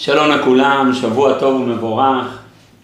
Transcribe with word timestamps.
שלום 0.00 0.30
לכולם, 0.30 0.90
שבוע 0.94 1.38
טוב 1.38 1.60
ומבורך. 1.60 2.38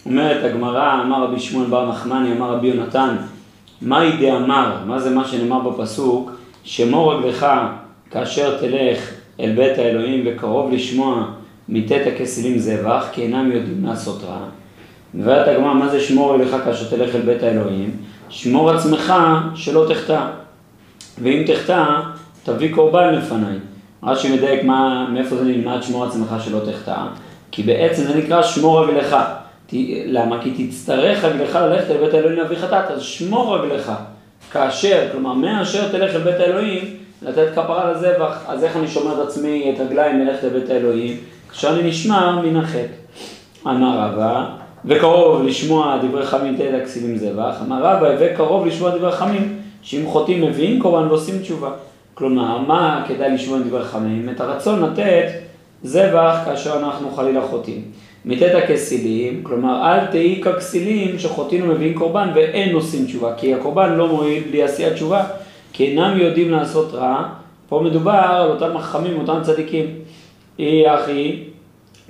אומרת 0.06 0.44
הגמרא, 0.44 1.02
אמר 1.02 1.24
רבי 1.24 1.40
שמואל 1.40 1.70
בר 1.70 1.90
נחמני, 1.90 2.32
אמר 2.32 2.54
רבי 2.54 2.66
יונתן, 2.66 3.16
מהי 3.82 4.16
דאמר, 4.16 4.76
מה 4.86 4.98
זה 4.98 5.10
מה 5.10 5.28
שנאמר 5.28 5.60
בפסוק, 5.60 6.30
שמור 6.64 7.14
רגלך 7.14 7.46
כאשר 8.10 8.58
תלך 8.58 9.10
אל 9.40 9.52
בית 9.56 9.78
האלוהים 9.78 10.24
וקרוב 10.26 10.72
לשמוע 10.72 11.26
מתת 11.68 12.00
הכסילים 12.06 12.58
זבח, 12.58 13.06
כי 13.12 13.22
אינם 13.22 13.52
יודעים 13.52 13.84
לעשות 13.84 14.22
רע. 14.24 14.38
מבארת 15.14 15.48
הגמרא, 15.48 15.74
מה 15.74 15.88
זה 15.88 16.00
שמור 16.00 16.34
רגלך 16.34 16.56
כאשר 16.64 16.96
תלך 16.96 17.14
אל 17.14 17.20
בית 17.20 17.42
האלוהים? 17.42 17.90
שמור 18.28 18.70
עצמך 18.70 19.14
שלא 19.54 19.86
תחטא. 19.88 20.26
ואם 21.22 21.42
תחטא, 21.46 21.84
תביא 22.44 22.74
קורבן 22.74 23.14
לפניי. 23.14 23.56
רש"י 24.06 24.36
מדייק 24.36 24.64
מה, 24.64 25.08
מאיפה 25.12 25.36
זה 25.36 25.44
נלמד 25.44 25.82
שמור 25.82 26.04
עצמך 26.04 26.34
שלא 26.44 26.58
תחטא, 26.72 26.96
כי 27.50 27.62
בעצם 27.62 28.02
זה 28.04 28.16
נקרא 28.16 28.42
שמור 28.42 28.84
רגלך. 28.84 29.16
למה? 30.06 30.42
כי 30.42 30.68
תצטרך 30.68 31.24
רגלך 31.24 31.54
ללכת 31.54 31.90
אל 31.90 31.96
בית 31.96 32.14
האלוהים 32.14 32.38
להביא 32.38 32.56
חטאת, 32.56 32.90
אז 32.90 33.02
שמור 33.02 33.58
רגלך. 33.58 33.92
כאשר, 34.52 35.08
כלומר, 35.12 35.32
מאשר 35.32 35.88
תלך 35.88 36.14
אל 36.14 36.20
בית 36.20 36.40
האלוהים, 36.40 36.84
לתת 37.22 37.48
כפרה 37.52 37.92
לזבח, 37.92 38.44
אז 38.48 38.64
איך 38.64 38.76
אני 38.76 38.88
שומר 38.88 39.22
את 39.22 39.28
עצמי, 39.28 39.74
את 39.74 39.80
רגליי 39.80 40.12
מלכת 40.12 40.44
לבית 40.44 40.70
האלוהים? 40.70 41.16
כאשר 41.50 41.74
אני 41.74 41.88
נשמע 41.88 42.40
מן 42.40 42.56
החטא. 42.56 42.86
אמר 43.66 43.98
רבא, 43.98 44.46
וקרוב 44.84 45.42
לשמוע 45.42 45.98
דברי 46.02 46.26
חמים 46.26 46.56
תלת 46.56 46.82
הכסילים 46.82 47.18
זבח, 47.18 47.54
אמר 47.66 47.82
רבא, 47.82 48.08
וקרוב 48.20 48.66
לשמוע 48.66 48.96
דברי 48.96 49.12
חמים, 49.12 49.58
שאם 49.82 50.06
חוטאים 50.06 50.42
מביאים 50.42 50.80
קורבן 50.80 51.08
ועושים 51.08 51.38
תשובה. 51.38 51.70
כלומר, 52.14 52.58
מה 52.58 53.04
כדאי 53.08 53.34
לשמוע 53.34 53.58
דברי 53.58 53.84
חמים? 53.84 54.28
את 54.28 54.40
הרצון 54.40 54.82
לתת 54.82 55.28
זבח 55.82 56.38
כאשר 56.44 56.78
אנחנו 56.78 57.10
חלילה 57.10 57.46
חוטאים. 57.46 57.82
מתת 58.24 58.54
הכסילים, 58.54 59.40
כלומר 59.42 59.82
אל 59.84 60.06
תהי 60.06 60.40
ככסילים 60.42 61.18
שחוטאים 61.18 61.70
ומביאים 61.70 61.98
קורבן 61.98 62.28
ואין 62.34 62.74
עושים 62.74 63.04
תשובה, 63.04 63.34
כי 63.36 63.54
הקורבן 63.54 63.92
לא 63.92 64.08
מועיל 64.08 64.42
בלי 64.50 64.62
עשיית 64.62 64.92
תשובה, 64.92 65.24
כי 65.72 65.84
אינם 65.84 66.18
יודעים 66.18 66.50
לעשות 66.50 66.94
רע. 66.94 67.28
פה 67.68 67.80
מדובר 67.84 68.12
על 68.12 68.50
אותם 68.50 68.78
חכמים, 68.78 69.18
אותם 69.18 69.38
צדיקים. 69.42 69.86
אי 70.58 70.94
אחי, 70.94 71.38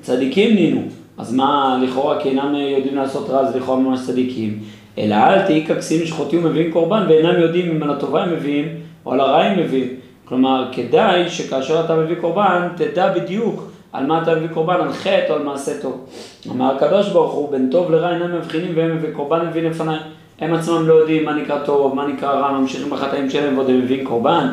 צדיקים 0.01 0.55
נינו, 0.55 0.83
אז 1.19 1.35
מה 1.35 1.79
לכאורה, 1.83 2.21
כי 2.21 2.29
אינם 2.29 2.55
יודעים 2.55 2.97
לעשות 2.97 3.31
רע, 3.31 3.53
זה 3.53 3.59
לכאורה 3.59 3.81
ממש 3.81 4.01
צדיקים. 4.07 4.59
אלא 4.99 5.15
אל 5.15 5.43
תהי 5.47 5.67
ככסילים 5.67 6.07
שחוטאים 6.07 6.45
ומביאים 6.45 6.73
קורבן 6.73 7.07
ואינם 7.09 7.41
יודעים 7.41 7.71
אם 7.71 7.83
על 7.83 7.91
הטובה 7.91 8.23
הם 8.23 8.33
מביאים 8.33 8.69
או 9.07 9.13
על 9.13 9.21
הרע 9.21 9.43
הם 9.43 9.59
מביאים. 9.59 9.89
כלומר, 10.25 10.69
כדאי 10.73 11.31
שכאשר 11.31 11.85
אתה 11.85 11.97
מביא 11.97 12.17
קורבן, 12.21 12.69
תדע 12.77 13.13
בדיוק 13.13 13.71
על 13.93 14.07
מה 14.07 14.23
אתה 14.23 14.35
מביא 14.35 14.49
קורבן, 14.55 14.75
על 14.75 14.93
חטא 14.93 15.27
או 15.31 15.35
על 15.35 15.43
מעשה 15.43 15.81
טוב. 15.83 16.07
אמר 16.51 16.77
הקדוש 16.77 17.09
ברוך 17.09 17.33
הוא, 17.33 17.51
בין 17.51 17.69
טוב 17.71 17.91
לרע 17.91 18.11
אינם 18.11 18.37
מבחינים 18.37 18.73
והם 18.77 18.97
מביא 18.97 19.09
קורבן 19.13 19.47
מביא 19.49 19.63
לפניי. 19.63 19.99
הם 20.41 20.55
עצמם 20.55 20.89
לא 20.89 20.95
יודעים 20.95 21.25
מה 21.25 21.35
נקרא 21.35 21.59
טוב, 21.65 21.95
מה 21.95 22.07
נקרא 22.07 22.33
רע, 22.33 22.53
ממשיכים 22.53 22.91
בחטאים 22.91 23.31
שלהם 23.31 23.59
ועוד 23.59 23.71
הם 23.71 23.79
מביאים 23.79 24.07
קורבן. 24.07 24.49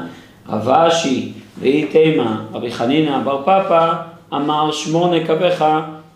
רב 0.50 0.70
אשי 0.70 1.32
ואי 1.60 1.86
תימה, 1.86 2.42
רבי 2.54 2.72
חנינא 2.72 3.20
בר 3.20 3.42
פפא, 3.42 3.92
אמר 4.34 4.72
שמור 4.72 5.16
נקבך 5.16 5.66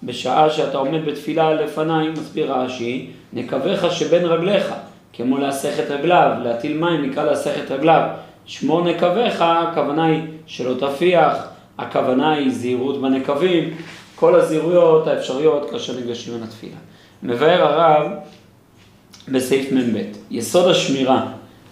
בשעה 0.03 0.49
שאתה 0.49 0.77
עומד 0.77 1.05
בתפילה 1.05 1.53
לפניי, 1.53 2.09
מסביר 2.09 2.53
רש"י, 2.53 3.09
נקבך 3.33 3.91
שבין 3.91 4.25
רגליך, 4.25 4.73
כמו 5.17 5.37
להסך 5.37 5.79
את 5.79 5.91
רגליו, 5.91 6.31
להטיל 6.43 6.77
מים 6.77 7.09
נקרא 7.09 7.23
להסך 7.23 7.51
את 7.65 7.71
רגליו. 7.71 8.09
שמור 8.45 8.81
נקבך, 8.83 9.41
הכוונה 9.41 10.05
היא 10.05 10.21
שלא 10.45 10.73
תפיח, 10.79 11.47
הכוונה 11.77 12.31
היא 12.31 12.51
זהירות 12.51 13.01
בנקבים, 13.01 13.73
כל 14.15 14.35
הזהירויות 14.35 15.07
האפשריות 15.07 15.69
כאשר 15.69 15.95
ניגשים 15.95 16.37
מן 16.37 16.43
התפילה. 16.43 16.75
מבאר 17.23 17.63
הרב 17.63 18.11
בסעיף 19.27 19.71
מ"ב, 19.71 20.01
יסוד 20.31 20.71
השמירה 20.71 21.25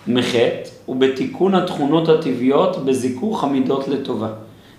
מחטא 0.08 0.70
הוא 0.86 0.96
בתיקון 0.96 1.56
התכונות 1.56 2.10
הטבעיות 2.10 2.86
בזיכוך 2.86 3.44
המידות 3.44 3.88
לטובה. 3.88 4.30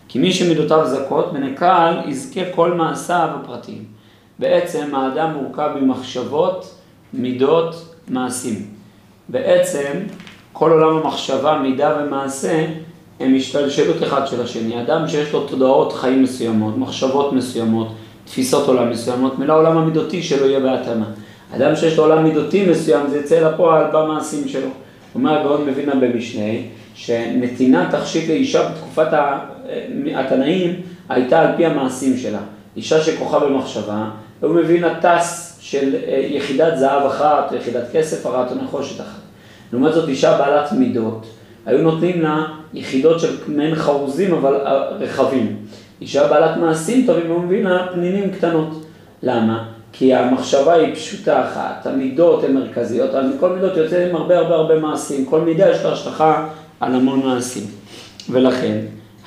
כי 0.09 0.19
מי 0.19 0.33
שמידותיו 0.33 0.87
זכות, 0.87 1.33
בנקל 1.33 2.01
יזכה 2.07 2.41
כל 2.55 2.73
מעשיו 2.73 3.29
הפרטיים. 3.41 3.85
בעצם 4.39 4.95
האדם 4.95 5.35
מורכב 5.35 5.71
ממחשבות, 5.81 6.75
מידות, 7.13 7.94
מעשים. 8.09 8.63
בעצם 9.29 9.93
כל 10.53 10.71
עולם 10.71 10.97
המחשבה, 10.97 11.59
מידה 11.63 11.97
ומעשה 12.01 12.67
הם 13.21 13.35
השתלשלות 13.37 14.03
אחד 14.03 14.27
של 14.27 14.43
השני. 14.43 14.83
אדם 14.83 15.09
שיש 15.09 15.33
לו 15.33 15.47
תודעות 15.47 15.93
חיים 15.93 16.23
מסוימות, 16.23 16.79
מחשבות 16.79 17.33
מסוימות, 17.33 17.89
תפיסות 18.25 18.69
עולם 18.69 18.91
מסוימות, 18.91 19.39
מילא 19.39 19.53
העולם 19.53 19.79
המידותי 19.79 20.23
שלו 20.23 20.47
יהיה 20.47 20.61
בהתאמה. 20.61 21.07
אדם 21.57 21.77
שיש 21.77 21.97
לו 21.97 22.05
עולם 22.05 22.25
מידותי 22.25 22.67
מסוים, 22.71 23.11
זה 23.11 23.19
יצא 23.19 23.49
לפועל 23.49 23.85
במעשים 23.93 24.49
שלו. 24.49 24.69
אומר 25.15 25.41
הגאון 25.41 25.67
מבינה 25.67 25.95
במשנה, 25.95 26.53
שנתינת 26.95 27.95
תכשיט 27.95 28.29
לאישה 28.29 28.69
בתקופת 28.69 29.09
התנאים 30.15 30.75
הייתה 31.09 31.41
על 31.41 31.57
פי 31.57 31.67
המעשים 31.67 32.17
שלה. 32.17 32.39
אישה 32.77 33.01
שכוחה 33.01 33.39
במחשבה, 33.39 34.05
הוא 34.41 34.55
מבין 34.55 34.85
הטס 34.85 35.59
של 35.61 35.95
יחידת 36.09 36.77
זהב 36.77 37.07
אחת, 37.07 37.53
או 37.53 37.57
יחידת 37.57 37.85
כסף 37.93 38.27
אחת, 38.27 38.51
או 38.51 38.57
נחושת 38.65 39.01
אחת. 39.01 39.21
לעומת 39.73 39.95
זאת 39.95 40.09
אישה 40.09 40.39
בעלת 40.39 40.73
מידות, 40.73 41.27
היו 41.67 41.79
נותנים 41.79 42.23
לה 42.23 42.47
יחידות 42.75 43.21
של 43.21 43.37
מעין 43.47 43.75
חרוזים 43.75 44.35
אבל 44.35 44.55
רחבים. 45.01 45.57
אישה 46.01 46.29
בעלת 46.29 46.57
מעשים 46.57 47.07
טובים, 47.07 47.31
הוא 47.31 47.43
מבין 47.43 47.67
לה 47.67 47.87
פנינים 47.93 48.31
קטנות. 48.31 48.85
למה? 49.23 49.65
כי 49.93 50.15
המחשבה 50.15 50.75
היא 50.75 50.95
פשוטה 50.95 51.45
אחת, 51.45 51.87
המידות 51.87 52.45
הן 52.45 52.53
מרכזיות, 52.53 53.11
אבל 53.11 53.27
מכל 53.37 53.49
מידות 53.49 53.77
יוצא 53.77 54.07
עם 54.09 54.17
הרבה 54.17 54.39
הרבה 54.39 54.55
הרבה 54.55 54.79
מעשים, 54.79 55.25
כל 55.25 55.41
מידה 55.41 55.71
יש 55.71 55.85
לה 55.85 55.93
השלכה 55.93 56.47
על 56.81 56.95
המון 56.95 57.27
מעשים. 57.27 57.63
ולכן, 58.31 58.79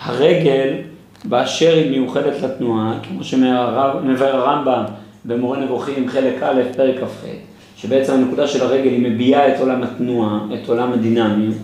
הרגל 0.01 0.73
באשר 1.29 1.73
היא 1.73 1.91
מיוחדת 1.91 2.41
לתנועה, 2.43 2.93
כמו 3.03 3.23
שמבאר 3.23 4.35
הרמב"ם 4.35 4.83
במורה 5.25 5.59
נבוכים 5.59 6.09
חלק 6.09 6.43
א', 6.43 6.61
פרק 6.75 6.95
כ"ח, 6.95 7.25
שבעצם 7.75 8.13
הנקודה 8.13 8.47
של 8.47 8.63
הרגל 8.63 8.89
היא 8.89 9.11
מביעה 9.11 9.55
את 9.55 9.59
עולם 9.59 9.83
התנועה, 9.83 10.39
את 10.53 10.69
עולם 10.69 10.93
הדינמיות. 10.93 11.55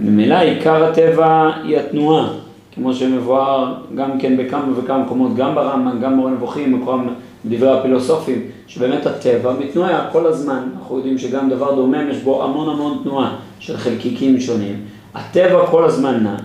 ממילא 0.00 0.34
עיקר 0.34 0.84
הטבע 0.84 1.50
היא 1.64 1.78
התנועה, 1.78 2.28
כמו 2.74 2.94
שמבואר 2.94 3.74
גם 3.94 4.18
כן 4.18 4.36
בכמה 4.36 4.64
וכמה 4.76 4.98
מקומות, 4.98 5.36
גם 5.36 5.54
ברמב"ם, 5.54 6.00
גם 6.00 6.12
במורה 6.12 6.30
נבוכים, 6.30 6.80
מקום 6.80 7.08
בדברי 7.44 7.78
הפילוסופים, 7.78 8.42
שבאמת 8.66 9.06
הטבע 9.06 9.52
מתנועה 9.60 10.10
כל 10.12 10.26
הזמן. 10.26 10.62
אנחנו 10.78 10.96
יודעים 10.96 11.18
שגם 11.18 11.50
דבר 11.50 11.74
דומם 11.74 12.10
יש 12.10 12.16
בו 12.16 12.44
המון 12.44 12.68
המון 12.68 13.00
תנועה 13.02 13.36
של 13.58 13.76
חלקיקים 13.76 14.40
שונים. 14.40 14.76
הטבע 15.14 15.66
כל 15.66 15.84
הזמן 15.84 16.22
נע. 16.22 16.36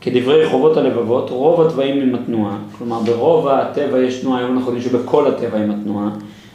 כדברי 0.00 0.48
חובות 0.48 0.76
הלבבות, 0.76 1.30
רוב 1.30 1.66
התוואים 1.66 2.02
עם 2.02 2.14
התנועה, 2.14 2.56
כלומר 2.78 3.00
ברוב 3.00 3.48
הטבע 3.48 3.98
יש 3.98 4.20
תנועה, 4.20 4.38
היום 4.38 4.56
אנחנו 4.56 4.72
יודעים 4.72 4.90
שבכל 4.90 5.26
הטבע 5.26 5.58
עם 5.58 5.70
התנועה. 5.70 6.08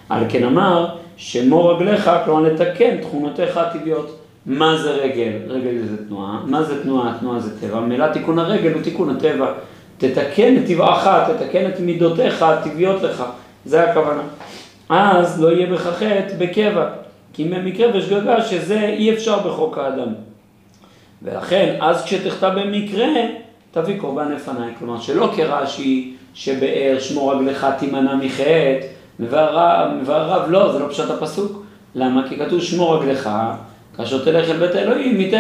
על 0.09 0.23
כן 0.29 0.44
אמר, 0.44 0.88
שמור 1.17 1.73
רגליך, 1.73 2.11
כלומר 2.25 2.41
לתקן 2.41 2.97
תכונותיך 3.01 3.57
הטבעיות. 3.57 4.19
מה 4.45 4.78
זה 4.78 4.91
רגל? 4.91 5.31
רגל 5.47 5.72
זה 5.89 6.07
תנועה. 6.07 6.39
מה 6.45 6.63
זה 6.63 6.83
תנועה? 6.83 7.17
תנועה 7.19 7.39
זה 7.39 7.61
טבע. 7.61 7.79
מילה 7.79 8.13
תיקון 8.13 8.39
הרגל 8.39 8.73
הוא 8.73 8.81
תיקון 8.81 9.09
הטבע. 9.09 9.51
תתקן 9.97 10.57
את 10.57 10.66
טבעך, 10.67 11.07
תתקן 11.27 11.69
את 11.69 11.79
מידותיך 11.79 12.44
הטבעיות 12.44 13.01
לך. 13.01 13.23
זה 13.66 13.83
הכוונה. 13.83 14.22
אז 14.89 15.41
לא 15.41 15.51
יהיה 15.51 15.67
בך 15.67 15.81
חטא 15.81 16.33
בקבע. 16.38 16.88
כי 17.33 17.44
במקרה 17.44 17.88
ושגגה 17.94 18.41
שזה 18.41 18.79
אי 18.79 19.13
אפשר 19.13 19.39
בחוק 19.39 19.77
האדם. 19.77 20.07
ולכן, 21.23 21.75
אז 21.81 22.03
כשתחטא 22.03 22.49
במקרה, 22.49 23.07
תביא 23.71 23.99
קורבן 23.99 24.31
לפניי. 24.31 24.73
כלומר, 24.79 25.01
שלא 25.01 25.31
כרש"י 25.35 26.13
שבאר 26.33 26.97
שמור 26.99 27.33
רגלך 27.33 27.67
תימנע 27.79 28.15
מחטא, 28.15 28.79
מבאר 29.19 29.59
הרב, 30.07 30.51
לא, 30.51 30.73
זה 30.73 30.79
לא 30.79 30.88
פשוט 30.89 31.09
הפסוק. 31.09 31.65
למה? 31.95 32.29
כי 32.29 32.38
כתוב 32.38 32.62
שמור 32.62 32.97
רגלך, 32.97 33.29
כאשר 33.97 34.25
תלך 34.25 34.50
אל 34.50 34.57
בית 34.57 34.75
האלוהים, 34.75 35.31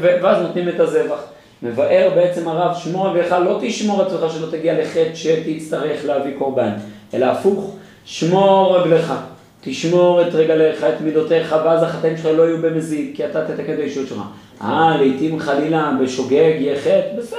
ואז 0.00 0.42
נותנים 0.42 0.68
את 0.68 0.80
הזבח. 0.80 1.20
מבאר 1.62 2.10
בעצם 2.14 2.48
הרב, 2.48 2.76
שמור 2.76 3.08
רגלך, 3.08 3.32
לא 3.32 3.58
תשמור 3.62 4.02
עצמך 4.02 4.32
שלא 4.32 4.50
תגיע 4.50 4.80
לחטא 4.80 5.14
שתצטרך 5.14 6.04
להביא 6.04 6.32
קורבן, 6.38 6.72
אלא 7.14 7.26
הפוך, 7.26 7.76
שמור 8.04 8.78
רגלך. 8.78 9.14
תשמור 9.60 10.22
את 10.22 10.34
רגליך, 10.34 10.84
את 10.84 11.00
מידותיך, 11.00 11.56
ואז 11.64 11.82
החטאים 11.82 12.16
שלך 12.16 12.26
לא 12.36 12.42
יהיו 12.42 12.62
במזיד, 12.62 13.10
כי 13.14 13.24
אתה 13.24 13.44
תתקן 13.44 13.74
את 13.74 13.78
האישות 13.78 14.08
שלך. 14.08 14.18
אה, 14.62 14.96
לעתים 15.00 15.38
חלילה 15.38 15.92
בשוגג 16.02 16.54
יהיה 16.58 16.80
חטא, 16.80 17.18
בסדר. 17.18 17.38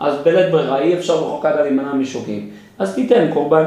אז 0.00 0.14
בלית 0.24 0.52
ברירה, 0.52 0.78
אי 0.78 0.94
אפשר 0.94 1.24
בחוק 1.24 1.44
האדם 1.44 1.62
להימנע 1.62 1.94
משוגג. 1.94 2.40
אז 2.78 2.94
תיתן 2.94 3.30
קורבן. 3.32 3.64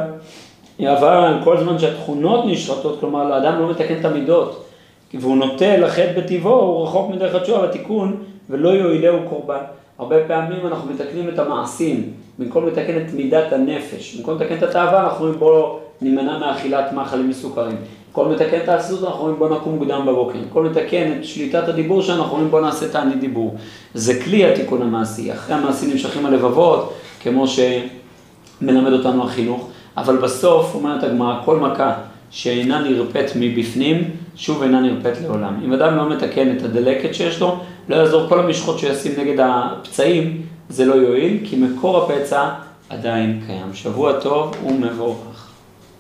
אבל 0.86 1.34
כל 1.44 1.58
זמן 1.58 1.80
שהתכונות 1.80 2.46
נשרתות, 2.46 3.00
כלומר, 3.00 3.34
האדם 3.34 3.60
לא 3.60 3.70
מתקן 3.70 4.00
את 4.00 4.06
המידות, 4.06 4.66
והוא 5.14 5.38
נוטה 5.38 5.78
לחטא 5.78 6.20
בטבעו, 6.20 6.60
הוא 6.60 6.84
רחוק 6.84 7.10
מדרך 7.10 7.36
התשובה 7.36 7.60
והתיקון, 7.60 8.24
ולא 8.50 8.70
יועילהו 8.70 9.20
קורבן. 9.30 9.62
הרבה 10.00 10.16
פעמים 10.28 10.68
אנחנו 10.68 10.94
מתקנים 10.94 11.30
את 11.30 11.40
המעשים, 11.40 12.14
במקום 12.40 12.68
לתקן 12.68 12.98
את 12.98 13.14
מידת 13.14 13.54
הנפש, 13.54 14.16
במקום 14.16 14.36
לתקן 14.36 14.58
את 14.58 14.64
התאווה, 14.64 15.04
אנחנו 15.04 15.26
אומרים 15.26 15.40
בואו 15.40 15.80
נימנע 16.02 16.38
מאכילת 16.38 16.94
מאכלים 16.94 17.30
מסוכרים. 17.30 17.78
במקום 18.18 18.34
לתקן 18.34 18.58
את 18.64 18.70
העשירות, 18.70 19.04
אנחנו 19.04 19.20
אומרים 19.20 19.40
בואו 19.40 19.56
נקום 19.56 19.76
מוקדם 19.76 20.06
בבוקר. 20.08 20.40
במקום 20.40 20.66
לתקן 20.66 21.12
את 21.12 21.26
שליטת 21.26 21.68
הדיבור 21.68 22.02
שלנו, 22.02 22.22
אנחנו 22.22 22.34
אומרים 22.34 22.52
בואו 22.52 22.62
נעשה 22.62 22.90
תענית 22.90 23.20
דיבור. 23.20 23.56
זה 23.94 24.22
כלי 24.24 24.46
התיקון 24.46 24.82
המעשי. 24.82 25.34
אחרי 25.34 25.56
המעשים 25.56 25.90
נמשכים 25.90 26.26
הלבבות, 26.26 26.94
כמו 27.24 27.46
שמלמד 27.48 28.94
אותנו 28.94 29.24
החינוך, 29.24 29.70
אבל 29.98 30.18
בסוף, 30.18 30.76
אומרת 30.76 31.04
הגמרא, 31.04 31.36
כל 31.46 31.58
מכה 31.58 31.94
שאינה 32.32 32.80
נרפאת 32.80 33.32
מבפנים, 33.36 34.04
שוב 34.36 34.64
אינה 34.64 34.80
נרפאת 34.82 35.22
לעולם. 35.22 35.60
אם 35.66 35.74
אדם 35.74 35.98
לא 35.98 36.10
מתקן 36.10 36.58
את 36.58 36.64
הדלקת 36.64 37.16
שיש 37.16 37.42
לו, 37.42 37.60
לא 37.90 37.96
יעזור 37.96 38.30
כל 38.30 38.40
המשחות 38.40 38.80
שישים 38.80 39.12
נגד 39.18 39.40
הפצעים, 39.40 40.42
זה 40.70 40.86
לא 40.86 40.94
יועיל, 40.94 41.38
כי 41.44 41.56
מקור 41.56 41.98
הפצע 41.98 42.50
עדיין 42.90 43.42
קיים. 43.48 43.74
שבוע 43.74 44.20
טוב 44.20 44.56
ומבורך. 44.66 45.37